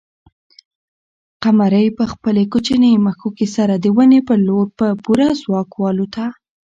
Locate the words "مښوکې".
3.05-3.47